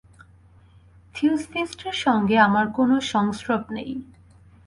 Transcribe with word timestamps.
থিওসফিষ্টের 1.15 1.95
সঙ্গে 2.05 2.35
আমার 2.39 2.65
কোন 2.73 2.89
সংস্রব 3.05 3.63
নেই। 3.71 3.91